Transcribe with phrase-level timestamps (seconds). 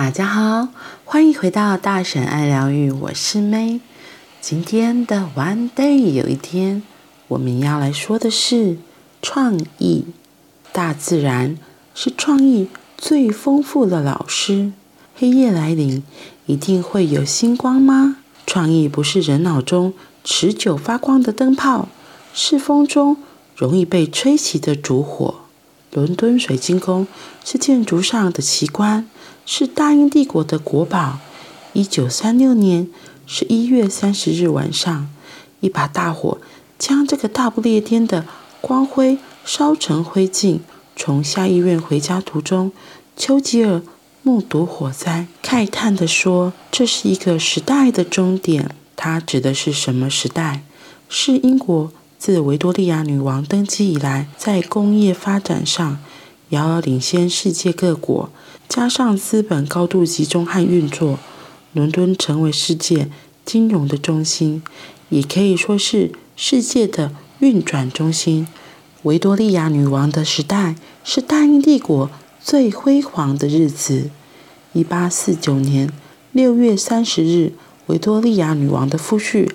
[0.00, 0.68] 大家好，
[1.04, 3.80] 欢迎回到大婶爱疗愈，我是 May。
[4.40, 6.84] 今天的 One Day 有一天，
[7.26, 8.78] 我们要来说的是
[9.20, 10.04] 创意。
[10.70, 11.58] 大自然
[11.96, 14.70] 是创意最丰富的老师。
[15.16, 16.04] 黑夜来临，
[16.46, 18.18] 一定会有星光吗？
[18.46, 21.88] 创意不是人脑中持久发光的灯泡，
[22.32, 23.16] 是风中
[23.56, 25.40] 容易被吹熄的烛火。
[25.98, 27.06] 伦敦水晶宫
[27.44, 29.08] 是建筑上的奇观。
[29.50, 31.20] 是大英帝国的国宝。
[31.72, 32.86] 一九三六年
[33.26, 35.08] 十一月三十日晚上，
[35.60, 36.38] 一把大火
[36.78, 38.26] 将这个大不列颠的
[38.60, 39.16] 光辉
[39.46, 40.58] 烧成灰烬。
[40.94, 42.72] 从下议院回家途中，
[43.16, 43.80] 丘吉尔
[44.22, 50.62] 目睹火灾，慨叹地说：“这是一个时代的终点。”他指的是什么时代？
[51.08, 55.98] 是英国自维多利亚女王登基以来，在工业发展上
[56.48, 58.30] 遥遥领先世界各国。
[58.68, 61.18] 加上资本高度集中和运作，
[61.72, 63.08] 伦敦成为世界
[63.44, 64.62] 金融的中心，
[65.08, 68.48] 也可以说是世界的运转中心。
[69.04, 72.10] 维多利亚女王的时代是大英帝国
[72.42, 74.10] 最辉煌的日子。
[74.72, 75.90] 一八四九年
[76.32, 77.52] 六月三十日，
[77.86, 79.48] 维多利亚女王的夫婿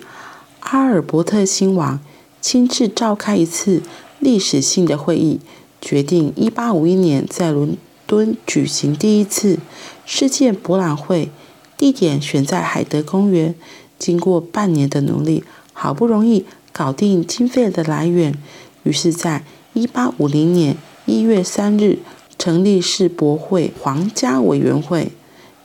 [0.60, 2.00] 阿尔伯特亲王
[2.44, 3.80] 亲自召开一次
[4.20, 5.40] 历史性的会议，
[5.80, 7.74] 决定一八五一年在伦
[8.06, 9.58] 敦举行第一次
[10.04, 11.30] 世界博览会，
[11.78, 13.54] 地点选在海德公园。
[13.98, 18.36] 经过半年的努力，好不容易搞定经费的来源，
[18.82, 22.00] 于是，在一八五零年一月三日
[22.38, 25.12] 成立世博会皇家委员会，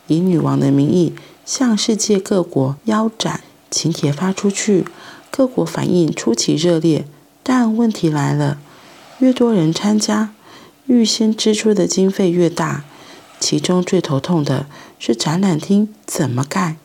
[0.06, 1.12] 以女王的名义
[1.44, 3.42] 向世界各国邀展。
[3.72, 4.84] 请帖发出去，
[5.30, 7.06] 各国反应出奇热烈。
[7.42, 8.58] 但问题来了，
[9.18, 10.34] 越多人参加，
[10.86, 12.84] 预先支出的经费越大，
[13.40, 14.66] 其中最头痛的
[14.98, 16.76] 是展览厅怎么盖。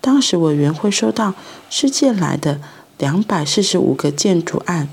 [0.00, 1.34] 当时委员会收到
[1.70, 2.60] 世界来的
[2.98, 4.88] 两百四十五个建筑案，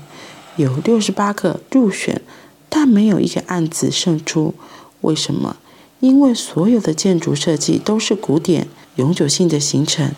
[0.56, 2.22] 有六十八个入选，
[2.68, 4.54] 但没有一个案子胜出。
[5.02, 5.56] 为什么？
[6.00, 10.12] 因为所有的建筑设计都是古典、永久性的形成。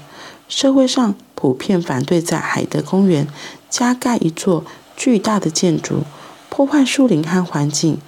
[0.49, 3.27] 社会上普遍反对在海德公园
[3.71, 4.65] 加盖一座
[4.97, 6.03] 巨大的建筑，
[6.49, 7.99] 破坏树林和环境。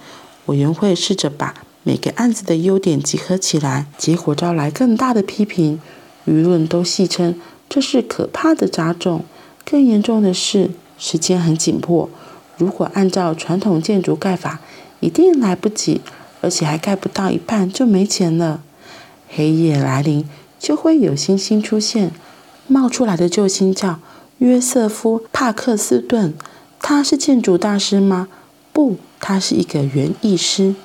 [0.45, 5.81] 委员会试着把每个案子的优点集合起来，结果招来更大的批评。
[6.25, 9.25] 舆论都戏称这是可怕的杂种。
[9.63, 10.69] 更严重的是，
[10.99, 12.07] 时间很紧迫，
[12.57, 14.59] 如果按照传统建筑盖法，
[14.99, 16.01] 一定来不及，
[16.41, 18.61] 而且还盖不到一半就没钱了。
[19.27, 20.27] 黑夜来临，
[20.59, 22.11] 就会有星星出现。
[22.67, 23.99] 冒出来的救星叫
[24.39, 26.33] 约瑟夫·帕克斯顿，
[26.81, 28.27] 他是建筑大师吗？
[28.73, 28.97] 不。
[29.19, 30.75] 他是一个园艺师。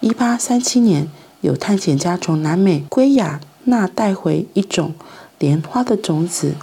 [0.00, 1.08] 一八三七年，
[1.40, 4.94] 有探险家从南美圭亚那带回一种
[5.38, 6.54] 莲花的种子。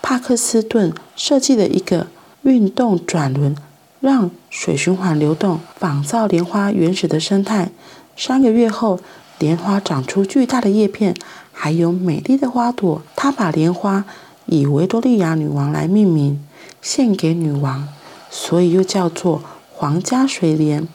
[0.00, 2.06] 帕克斯顿设计了一个
[2.42, 3.56] 运动转轮，
[4.00, 7.72] 让水循环流动，仿造莲花原始的生态。
[8.16, 9.00] 三个月后，
[9.38, 11.14] 莲花长出巨大的叶片，
[11.60, 13.02] 还有美丽的花朵。
[13.16, 14.04] 他把莲花
[14.46, 16.46] 以维多利亚女王来命名，
[16.80, 17.88] 献给女王，
[18.30, 19.42] 所以又叫做。
[19.72, 20.88] 皇家水莲，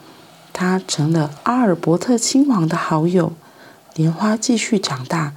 [0.51, 3.31] 他成了阿尔伯特亲王的好友。
[3.95, 5.33] 莲花继续长大，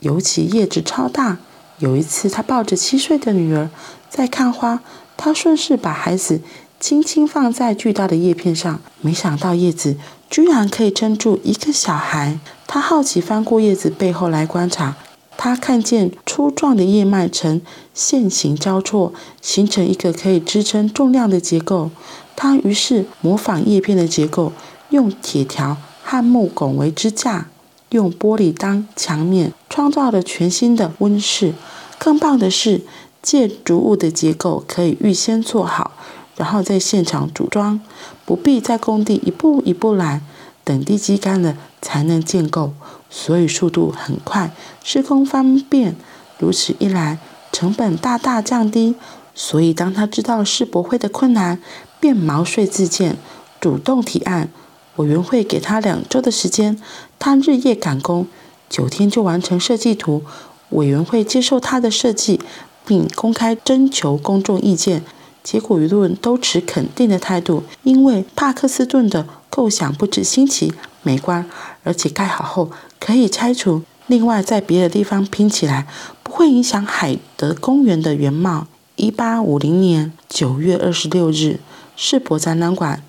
[0.00, 1.36] 尤其叶子超大。
[1.78, 3.68] 有一次，他抱着七岁的女儿
[4.08, 4.80] 在看花，
[5.14, 6.40] 他顺势把孩子
[6.78, 9.96] 轻轻放在巨大的叶片上，没想到叶子
[10.28, 12.38] 居然可以撑住一个小孩。
[12.66, 14.96] 他好奇翻过叶子背后来观察，
[15.36, 17.60] 他看见粗壮的叶脉呈
[17.94, 21.90] 线形交错，形成一个可以支撑重量的结构。
[22.36, 24.52] 他于是模仿叶片的结构，
[24.90, 27.48] 用铁条和木拱为支架，
[27.90, 31.54] 用玻璃当墙面，创造了全新的温室。
[31.98, 32.82] 更棒的是，
[33.22, 35.92] 建筑物的结构可以预先做好，
[36.36, 37.80] 然后在现场组装，
[38.24, 40.20] 不必在工地一步一步来，
[40.62, 42.72] 等地基干了才能建构，
[43.08, 44.54] 所以速度很快，
[44.84, 45.96] 施工方便。
[46.38, 47.18] 如此一来，
[47.50, 48.94] 成本大大降低。
[49.34, 51.60] 所以，当他知道世博会的困难，
[52.00, 53.16] 便毛遂自荐，
[53.60, 54.50] 主动提案。
[54.96, 56.80] 委员会给他两周的时间，
[57.18, 58.26] 他日夜赶工，
[58.70, 60.22] 九天就完成设计图。
[60.70, 62.40] 委员会接受他的设计，
[62.86, 65.02] 并公开征求公众意见。
[65.46, 70.72] 结果舆论都持肯定的态度，因为帕克斯顿的构想不止新奇
[71.04, 71.48] 美观，
[71.84, 75.86] 而且盖好后可以拆除，另外在别的地方拼起来，
[76.24, 78.66] 不会影响海德公园的原貌。
[78.96, 81.60] 一八五零年九月二十六日，
[81.94, 83.04] 世博展览馆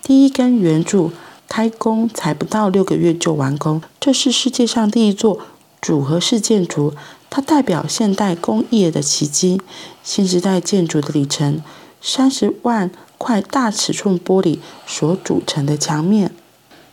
[0.00, 1.10] 第一根圆柱
[1.48, 3.82] 开工才不到六个月就完工。
[3.98, 5.40] 这是世界上第一座
[5.82, 6.94] 组合式建筑，
[7.28, 9.60] 它代表现代工业的奇迹。
[10.04, 11.60] 新时代建筑的里程，
[12.00, 16.32] 三十万块大尺寸玻璃所组成的墙面，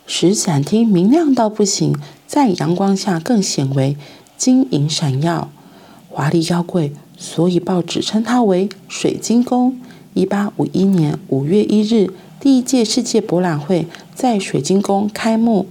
[0.06, 1.96] 使展厅明亮到不行，
[2.26, 3.96] 在阳光下更显为
[4.36, 5.50] 晶莹闪耀、
[6.10, 6.92] 华丽高贵。
[7.16, 9.80] 所以报纸称它为“水晶宫”。
[10.14, 15.68] 一八五一年五月一日，第一届世界博览会在水晶宫开幕。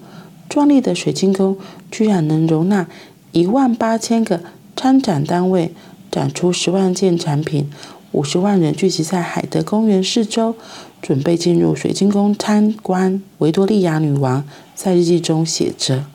[0.49, 1.57] 壮丽的水晶宫
[1.91, 2.87] 居然能容纳
[3.31, 4.41] 一万八千个
[4.75, 5.73] 参展单位，
[6.11, 7.69] 展出十万件产品。
[8.13, 10.55] 五十万人聚集在海德公园四周，
[11.01, 13.21] 准备进入水晶宫参观。
[13.39, 16.05] 维多利亚女王在日记中写着：“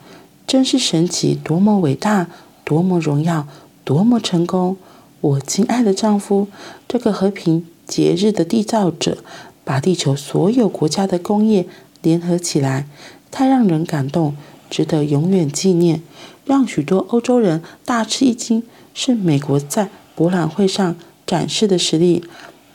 [0.47, 2.27] 真是神奇，多么伟大，
[2.63, 3.47] 多么荣耀，
[3.83, 4.75] 多么成功！
[5.21, 6.47] 我亲爱的丈夫，
[6.87, 9.19] 这个和平节日的缔造者，
[9.63, 11.67] 把地球所有国家的工业
[12.01, 12.87] 联合起来，
[13.29, 14.35] 太让人感动，
[14.67, 16.01] 值得永远纪念。
[16.45, 18.63] 让许多欧洲人大吃一惊，
[18.95, 20.95] 是美国在博览会上。”
[21.33, 22.23] 展示的实力。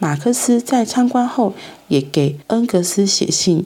[0.00, 1.55] 马克思在参观后
[1.87, 3.64] 也给恩格斯写信。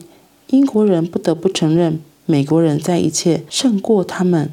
[0.49, 4.51] 英国人不得不承认，美国人在一切胜过他们：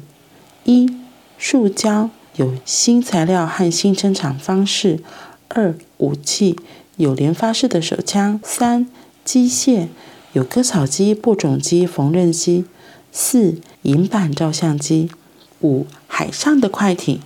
[0.63, 0.89] 一、
[1.37, 4.97] 塑胶有新材料和新生产方式；
[5.49, 6.55] 二、武器
[6.95, 8.87] 有连发式的手枪；三、
[9.23, 9.89] 机械
[10.33, 12.63] 有割草机、播种机、缝纫机；
[13.11, 15.07] 四、银版照相机；
[15.61, 17.19] 五、海上的快艇。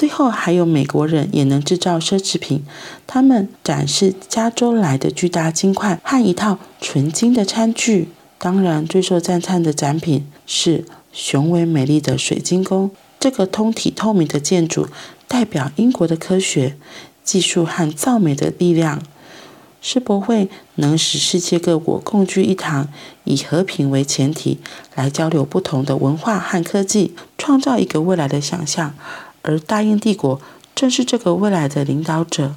[0.00, 2.64] 最后还有美国人也能制造奢侈品，
[3.06, 8.08] 他们展示加州来的巨大金块和一套纯金的餐具。
[8.38, 12.90] 当然，最受赞叹的展品是雄伟美丽的水晶宫。
[13.18, 14.88] 这个通体透明的建筑
[15.28, 16.78] 代表英国的科学
[17.22, 19.02] 技术和造美的力量。
[19.82, 22.88] 世博会能使世界各国共聚一堂，
[23.24, 24.58] 以和平为前提
[24.94, 28.94] 来交流不同的文化和科技，创造一个未来的想象。
[29.42, 30.40] 而大英帝国
[30.74, 32.54] 正是这个未来的领导者。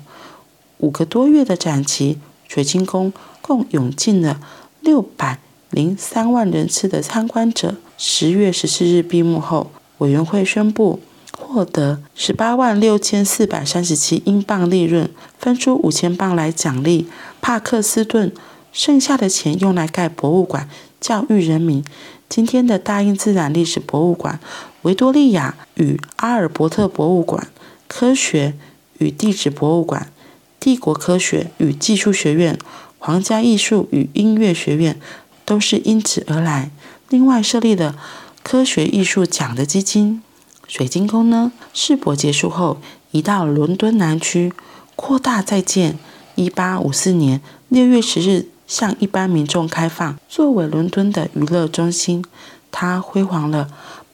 [0.80, 4.42] 五个多月的展期，水晶宫共涌进了
[4.82, 5.40] 六百
[5.70, 7.76] 零三万人次的参观者。
[7.98, 11.00] 十月十四日闭幕后，委员会宣布
[11.38, 15.10] 获得十八万六千四百三十七英镑利润，
[15.40, 17.08] 分出五千镑来奖励
[17.42, 18.32] 帕克斯顿，
[18.74, 20.68] 剩下的钱用来盖博物馆，
[21.00, 21.84] 教育人民。
[22.28, 24.40] 今天的大英自然历史博物馆。
[24.84, 27.48] 维多利亚与阿尔伯特博物馆、
[27.88, 28.54] 科学
[29.00, 30.12] 与地质博物馆、
[30.60, 32.58] 帝国科学与技术学院、
[33.00, 35.00] 皇家艺术与音乐学院
[35.46, 36.72] 都是因此而来。
[37.10, 37.96] 另外设立了
[38.44, 40.22] 科学艺术奖的基金。
[40.68, 42.80] 水晶宫呢，世博结束后
[43.12, 44.52] 移到伦敦南区，
[44.96, 45.98] 扩大再建。
[46.36, 52.26] 一八五四年六月十日向一般民众开放，作为伦敦的娱乐中心，
[52.72, 53.70] 它辉煌了。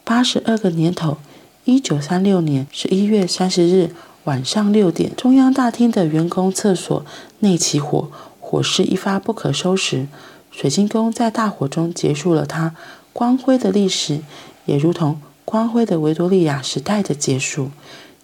[0.09, 1.17] 八十二个年头，
[1.65, 3.91] 一九三六年十一月三十日
[4.23, 7.05] 晚上六点，中央大厅的员工厕所
[7.41, 8.09] 内起火，
[8.39, 10.07] 火势一发不可收拾。
[10.49, 12.73] 水晶宫在大火中结束了它
[13.13, 14.21] 光辉的历史，
[14.65, 17.69] 也如同光辉的维多利亚时代的结束。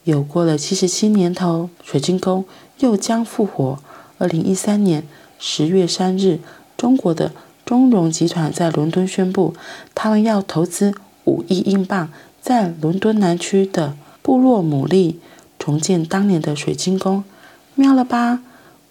[0.05, 2.45] 又过了七十七年头，水晶宫
[2.79, 3.77] 又将复活。
[4.17, 5.03] 二零一三年
[5.37, 6.39] 十月三日，
[6.75, 7.31] 中国的
[7.63, 9.53] 中融集团在伦敦宣布，
[9.93, 10.95] 他们要投资。
[11.25, 12.09] 五亿英镑
[12.41, 15.19] 在伦敦南区的布洛姆利
[15.59, 17.23] 重建当年的水晶宫，
[17.75, 18.41] 妙了吧？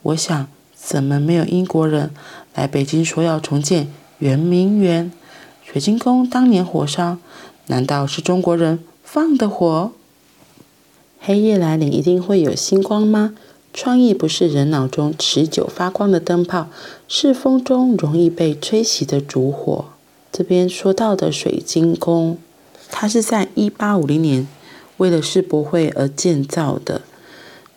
[0.02, 2.10] 我想，怎么没有英国人
[2.54, 3.88] 来北京说要重建
[4.18, 5.10] 圆明园？
[5.64, 7.18] 水晶宫当年火烧，
[7.68, 9.92] 难道是中国人放的火？
[11.20, 13.34] 黑夜来临，一定会有星光吗？
[13.72, 16.68] 创意不是人脑中持久发光的灯泡，
[17.08, 19.86] 是风中容易被吹熄的烛火。
[20.36, 22.36] 这边说到的水晶宫，
[22.90, 24.48] 它是在一八五零年
[24.96, 27.02] 为了世博会而建造的。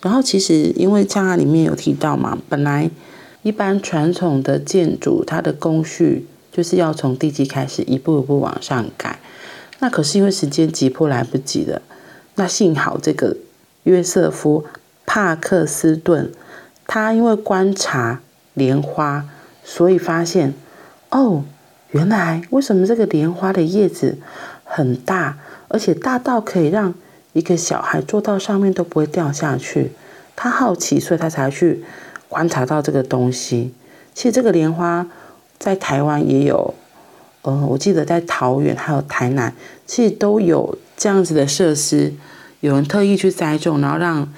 [0.02, 2.90] 然后其实因为像它里面有提到嘛，本来
[3.44, 9.20] 一般传统的建筑，它的工序就是要从地基开始，一步一步往上盖。
[9.78, 11.84] 那可是因为时间急迫来不及了。
[12.34, 13.38] 那幸好这个
[13.84, 14.66] 约瑟夫
[15.06, 16.32] 帕克斯顿，
[16.88, 18.24] 他因为观察
[18.56, 19.30] 莲花，
[19.64, 20.56] 所以发现
[21.12, 21.44] 哦。
[21.98, 24.20] 原来为什么这个莲花的叶子
[24.64, 26.94] 很大，而且大到可以让
[27.34, 29.94] 一个小孩坐到上面都不会掉下去？
[30.36, 31.84] 他好奇，所以他才去
[32.30, 33.74] 观察到这个东西。
[34.14, 35.08] 其实这个莲花
[35.58, 36.76] 在台湾也有，
[37.42, 39.52] 呃，我记得在桃园还有台南，
[39.88, 42.14] 其实都有这样子的设施，
[42.60, 44.32] 有人特意去栽种，然后让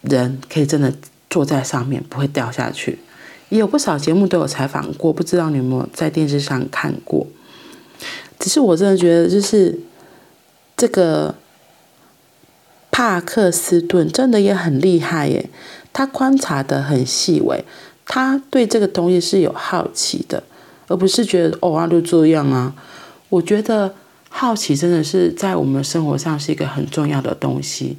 [0.00, 0.92] 人可以真的
[1.30, 2.98] 坐在上面不会掉下去。
[3.48, 7.26] 也有不少节目都有采访过，不知道你有没有在电视上看过？
[8.38, 9.78] 只是我真的觉得，就是
[10.76, 11.34] 这个
[12.90, 15.48] 帕克斯顿真的也很厉害耶，
[15.92, 17.64] 他观察的很细微，
[18.04, 20.42] 他对这个东西是有好奇的，
[20.88, 22.74] 而不是觉得哦啊就这样啊。
[23.28, 23.94] 我觉得
[24.28, 27.96] 好奇真的是在我们生活上是一个很重要的东西，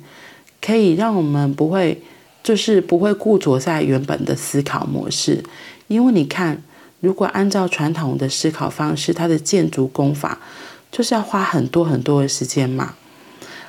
[0.61, 2.03] 可以让我们不会。
[2.47, 5.43] 就是不会固着在原本的思考模式，
[5.89, 6.63] 因为你看，
[7.01, 10.39] 如果按照传统的思考方式，它的建筑工法
[10.89, 12.93] 就是要花很多很多的时间嘛。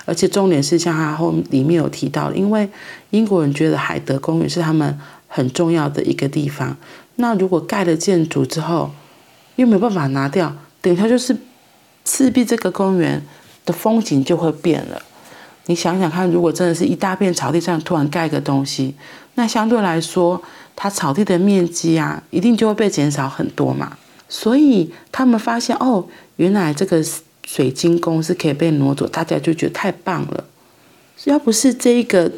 [0.05, 2.71] 而且重点是，像他后里面有提到，因为
[3.11, 6.77] 英国人觉得海德公园是他们很重要的一个地方，
[7.17, 8.93] 那如果盖了建筑之后，
[9.57, 11.37] 又没办法拿掉，等一下就是
[12.05, 13.27] 势必这个公园
[13.67, 15.03] 的风景就会变了。
[15.69, 18.95] 你想想看，如果真的是一大片草地上突然盖个东西，
[19.35, 20.43] 那相对来说，
[20.75, 23.99] 它草地的面积啊，一定就会被减少很多嘛。
[24.31, 26.07] 所以他们发现，哦，
[26.37, 27.05] 原来这个
[27.47, 30.45] 水晶宫是可以被挪走，大家就觉得太棒了。
[31.25, 32.33] 要不是这个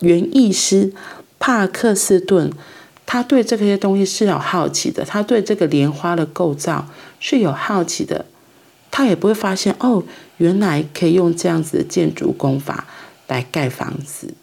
[0.00, 0.92] 园艺师
[1.38, 2.52] 帕克斯顿，
[3.06, 6.86] 他对这些东西是有好奇的，他对这个莲花的构造
[7.18, 8.26] 是有好奇的。
[8.90, 10.02] 他也不会发现哦，
[10.38, 12.86] 原来可以用这样子的建筑工法
[13.26, 14.34] 来盖房子，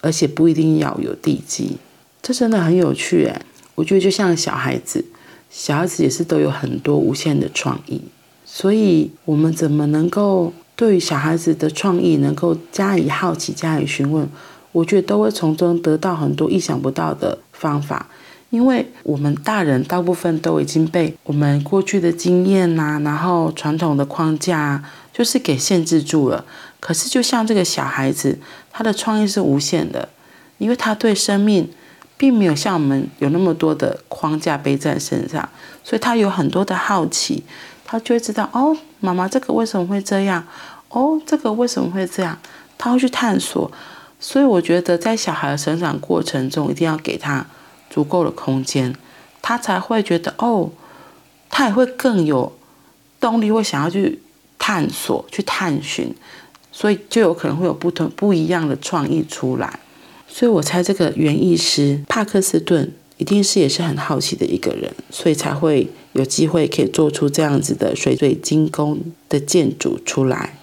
[0.00, 1.76] 而且不一定要有地基，
[2.22, 3.42] 这真的很有趣诶。
[3.74, 5.04] 我觉得就像小孩子，
[5.50, 8.00] 小孩子也是都有很多无限的创意，
[8.44, 14.28] 所以我们怎么能够对于小孩子的创意能够加以好奇、加以询问？
[14.72, 18.08] 我觉得都会从中得到很多意想不到的方法。
[18.50, 26.44] 因为我们大人大部分都已经被我们过去的经验呐、然后传统的框架，就是给限制住了。
[26.80, 28.38] 可是就像这个小孩子，
[28.72, 30.08] 他的创意是无限的，
[30.58, 31.70] 因为他对生命
[32.16, 35.48] 并没有像我们有那么多的框架背在身上，
[35.84, 37.44] 所以他有很多的好奇，
[37.84, 40.44] 他就会知道哦，妈妈这个为什么会这样？
[40.88, 42.36] 哦，这个为什么会这样？
[42.76, 43.70] 他会去探索。
[44.18, 47.46] 所以我觉得在小孩的成长过程中，一定要给他。
[47.90, 48.94] 足够的空间，
[49.42, 50.70] 他才会觉得哦，
[51.50, 52.52] 他也会更有
[53.20, 54.20] 动力，会想要去
[54.58, 56.14] 探索、去探寻，
[56.70, 59.80] 所以就有可能会有不同不一样的创意出来。
[60.28, 70.56] 所以我猜这个园艺师帕克斯顿一定是也是很好奇的一个人，所以才会有机会可以做出这样子的水水晶宫的建筑出来。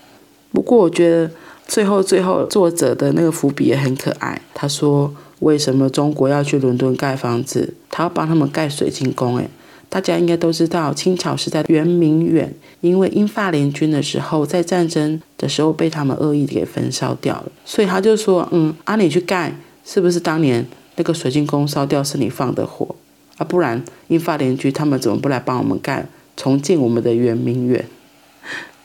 [0.53, 1.29] 不过我觉得
[1.67, 5.13] 最后最后作者的那个伏笔也很可爱，他说。
[5.39, 7.75] 为什么中国要去伦敦盖房子？
[7.89, 9.37] 他要帮他们盖水晶宫。
[9.37, 9.49] 诶，
[9.87, 20.65] 大家应该都知道，清朝时代圆明园因为英法联军的时候，在战争的时候被他们恶意给焚烧掉了，所以他就说：“嗯，啊，你去盖，是不是当年
[20.95, 22.95] 那个水晶宫烧掉是你放的火？
[23.37, 27.85] 啊，不然英法联军他们怎么不来帮我们盖，重建我们的圆明园？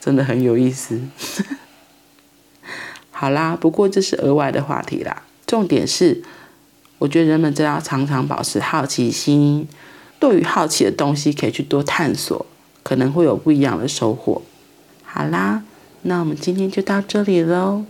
[0.00, 1.00] 真的很有意思。
[3.10, 6.22] ”好啦，不过这是额外的话题啦，重点是。
[7.02, 9.66] 我觉得人们真要常常保持好奇心，
[10.20, 12.46] 对于好奇的东西可以去多探索，
[12.84, 14.40] 可能会有不一样的收获。
[15.02, 15.64] 好啦，
[16.02, 17.82] 那我们今天就到这里喽，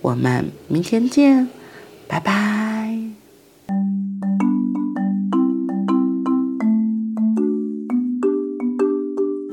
[0.00, 1.48] 我们明天见，
[2.06, 2.51] 拜拜。